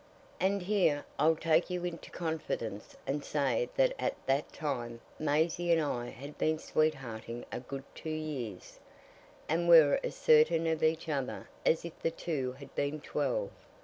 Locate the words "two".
7.93-8.09, 12.09-12.53